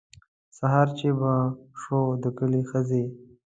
سهار 0.57 0.87
چې 0.97 1.07
به 1.19 1.33
شو 1.81 2.01
د 2.23 2.25
کلي 2.37 2.61
ښځې. 2.69 3.03